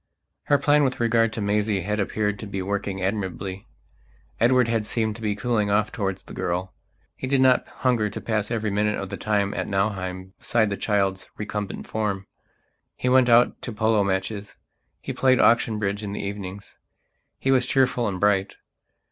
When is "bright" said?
18.19-18.55